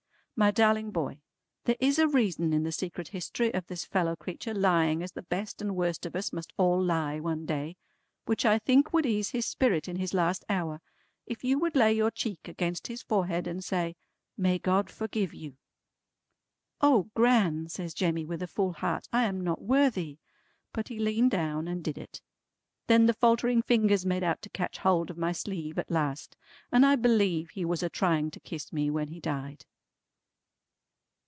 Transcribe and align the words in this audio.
"My 0.33 0.49
darling 0.49 0.89
boy, 0.89 1.19
there 1.65 1.75
is 1.79 1.99
a 1.99 2.07
reason 2.07 2.51
in 2.51 2.63
the 2.63 2.71
secret 2.71 3.09
history 3.09 3.53
of 3.53 3.67
this 3.67 3.85
fellow 3.85 4.15
creetur 4.15 4.55
lying 4.55 5.03
as 5.03 5.11
the 5.11 5.21
best 5.21 5.61
and 5.61 5.75
worst 5.75 6.03
of 6.03 6.15
us 6.15 6.33
must 6.33 6.51
all 6.57 6.83
lie 6.83 7.19
one 7.19 7.45
day, 7.45 7.75
which 8.25 8.43
I 8.43 8.57
think 8.57 8.91
would 8.91 9.05
ease 9.05 9.29
his 9.29 9.45
spirit 9.45 9.87
in 9.87 9.97
his 9.97 10.15
last 10.15 10.43
hour 10.49 10.81
if 11.27 11.43
you 11.43 11.59
would 11.59 11.75
lay 11.75 11.93
your 11.93 12.09
cheek 12.09 12.47
against 12.47 12.87
his 12.87 13.03
forehead 13.03 13.45
and 13.45 13.63
say, 13.63 13.95
'May 14.35 14.57
God 14.57 14.89
forgive 14.89 15.31
you!'" 15.31 15.57
"O 16.81 17.11
Gran," 17.13 17.69
says 17.69 17.93
Jemmy 17.93 18.25
with 18.25 18.41
a 18.41 18.47
full 18.47 18.73
heart, 18.73 19.07
"I 19.13 19.25
am 19.25 19.41
not 19.41 19.61
worthy!" 19.61 20.17
But 20.73 20.87
he 20.87 20.97
leaned 20.97 21.29
down 21.29 21.67
and 21.67 21.83
did 21.83 21.99
it. 21.99 22.19
Then 22.87 23.05
the 23.05 23.13
faltering 23.13 23.61
fingers 23.61 24.07
made 24.07 24.23
out 24.23 24.41
to 24.41 24.49
catch 24.49 24.79
hold 24.79 25.11
of 25.11 25.19
my 25.19 25.33
sleeve 25.33 25.77
at 25.77 25.91
last, 25.91 26.35
and 26.71 26.83
I 26.83 26.95
believe 26.95 27.51
he 27.51 27.63
was 27.63 27.83
a 27.83 27.89
trying 27.91 28.31
to 28.31 28.39
kiss 28.39 28.73
me 28.73 28.89
when 28.89 29.09
he 29.09 29.19
died. 29.19 29.67